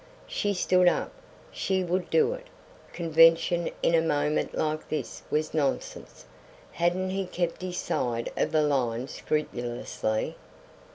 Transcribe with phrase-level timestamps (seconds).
[0.25, 1.11] She stood up.
[1.51, 2.47] She would do it.
[2.91, 6.25] Convention in a moment like this was nonsense.
[6.71, 10.37] Hadn't he kept his side of the line scrupulously?